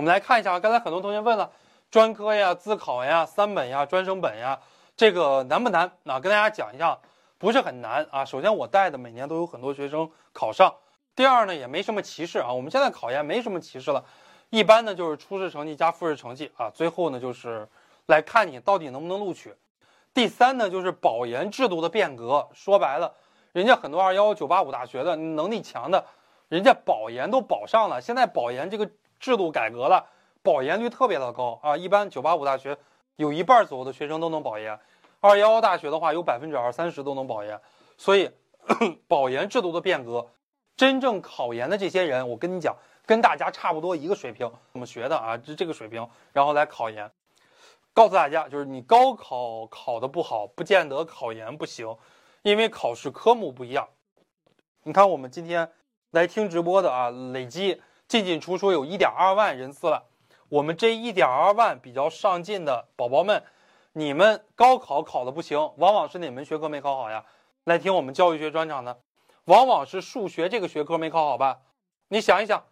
[0.00, 1.50] 我们来看一下啊，刚才很多同学问了，
[1.90, 4.58] 专科呀、自考呀、三本呀、专升本呀，
[4.96, 5.92] 这个难不难？
[6.06, 6.98] 啊，跟大家讲一下，
[7.36, 8.24] 不是很难啊。
[8.24, 10.74] 首先我带的每年都有很多学生考上，
[11.14, 12.50] 第二呢也没什么歧视啊。
[12.50, 14.02] 我们现在考研没什么歧视了，
[14.48, 17.68] 一般呢就是初试成绩加复试成绩啊，最后呢就是
[18.06, 19.54] 来看你到底能不能录取。
[20.14, 23.12] 第三呢就是保研制度的变革，说白了，
[23.52, 26.02] 人家很多二幺九八五大学的能力强的。
[26.48, 28.90] 人家保研都保上了，现在保研这个
[29.20, 30.06] 制度改革了，
[30.42, 31.76] 保研率特别的高啊！
[31.76, 32.76] 一般九八五大学
[33.16, 34.80] 有一半左右的学生都能保研，
[35.20, 37.60] 二幺幺大学的话有百分之二三十都能保研，
[37.98, 38.30] 所以
[39.06, 40.26] 保研制度的变革，
[40.74, 42.74] 真正考研的这些人，我跟你讲，
[43.04, 45.36] 跟大家差不多一个水平，怎么学的啊？
[45.36, 47.10] 这这个水平，然后来考研，
[47.92, 51.94] 告诉大家，就是你高考考的不好，不见得考研不行，
[52.40, 53.86] 因为考试科目不一样。
[54.84, 55.70] 你看我们今天。
[56.12, 60.02] 来听直播的啊，累计进进出出有一点二万人次了。
[60.48, 63.40] 我们这一点二万比较上进的宝宝们，
[63.92, 67.24] 你们高考考的不行，往往是哪门学科没考好呀？
[67.62, 68.98] 来听我们教育学专场的，
[69.44, 71.60] 往往是数学这个学科没考好吧？
[72.08, 72.64] 你想一想，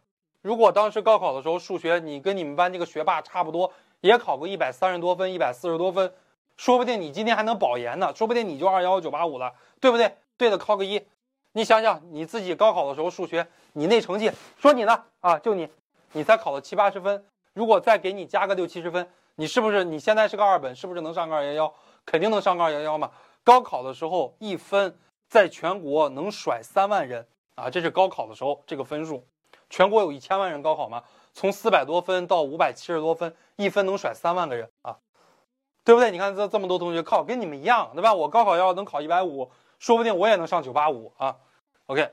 [0.42, 6.12] 如果当时高考的时候数学你跟你们班这个学霸差不多，也考个一百三十多分、一百四十多分，
[6.56, 10.16] 说不定你今天还能保研呢，说不定你就二幺幺九八五了，对不对？
[10.36, 11.06] 对的，考个一。
[11.52, 15.68] 你想想你自己高考的时候数学，你那成绩，说你呢啊，就你，
[16.12, 21.74] 你才考了七八十分，如果再给你加个六七十分，你是不是你现在是个二本，是不是能上个二幺幺？
[22.04, 23.10] 肯定能上个二幺幺嘛。
[23.42, 24.96] 高考的时候一分
[25.28, 29.24] 在全国能甩三万人啊，这是高考的时候这个分数，
[29.70, 34.98] 全国有一千万人高考嘛，从四百多分到五百七十多分，一分能甩三万个人啊，
[35.82, 36.10] 对不对？
[36.10, 38.12] 你看这这么多同学考跟你们一样，对吧？
[38.12, 39.50] 我高考要能考一百五。
[39.78, 41.36] 说不定我也能上九八五啊
[41.86, 42.10] ，OK，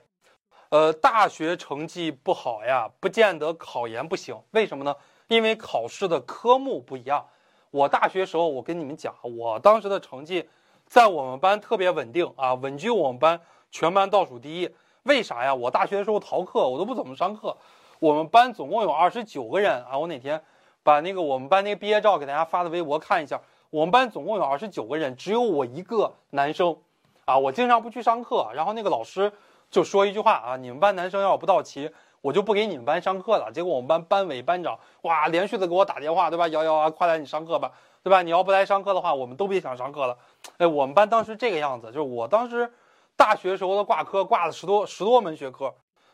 [0.69, 4.39] 呃，大学成绩不好呀，不见得考研不行。
[4.51, 4.95] 为什么呢？
[5.27, 7.25] 因为考试的科目不一样。
[7.71, 10.47] 我大学时候，我跟你们讲，我当时的成绩
[10.85, 13.41] 在我们班特别稳定啊，稳居我们班
[13.71, 14.69] 全班倒数第一。
[15.03, 15.53] 为啥呀？
[15.53, 17.57] 我大学的时候逃课，我都不怎么上课。
[17.99, 20.41] 我们班总共有二十九个人啊，我哪天
[20.83, 23.41] 把那个我们班那个毕业照给大家发的微博看一下。
[23.71, 26.77] 我们班总共有二十九个人，只有我一个男生。
[27.25, 29.31] 啊，我经常不去上课，然后那个老师
[29.71, 31.91] 就说一句话啊，你们班男生要不到齐，
[32.21, 33.51] 我就不给你们班上课了。
[33.51, 36.47] 结果我们班班委班长哇，连续的给我打电话，对吧？
[36.49, 37.71] 瑶瑶啊，快来你上课吧，
[38.03, 38.21] 对吧？
[38.21, 40.15] 你要不来上课的话，我们都别想上课了。
[40.57, 42.71] 哎，我们班当时这个样子，就是我当时
[43.15, 45.73] 大学时候的挂科挂了十多十多门学科，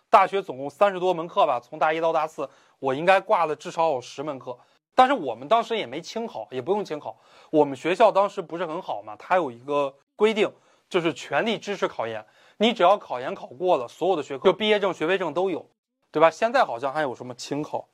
[0.10, 4.58] 大学总共三十多门课吧，从大一到大四，我应该挂了至少有十门课。
[4.96, 7.18] 但是我们当时也没清考，也不用清考，
[7.50, 10.50] 我们学校当时不是很好嘛，它有一个规定。
[10.92, 12.24] 就是全力支持考研，
[12.58, 15.66] 你只要考研考过了，所有的学科就毕业证、学位证都有，
[16.12, 16.30] 对吧？
[16.30, 17.88] 现在好像还有什么清考，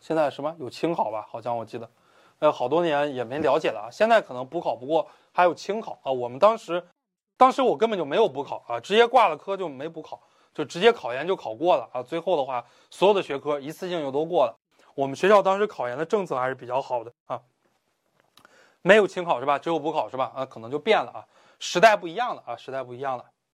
[0.00, 1.24] 现在什么有清考吧？
[1.30, 1.88] 好像我记得，
[2.40, 3.88] 呃，好多年也没了解了啊。
[3.88, 6.10] 现在可能补考不过，还有清考啊。
[6.10, 6.84] 我们当时，
[7.36, 10.20] 当时我根本就没有补考啊，直接挂了科就没补考，
[10.52, 12.02] 就直接考研就考过了啊。
[12.02, 14.56] 最后的话，所有的学科一次性就都过了。
[14.96, 17.40] 我们学校当时考研的政策还是比较好的啊，
[18.82, 19.58] 没有清考是吧？
[19.58, 20.32] 只有补考是吧？
[20.34, 21.24] 啊，可能就变了啊。
[21.58, 23.24] 时代不一样了啊，时代不一样了。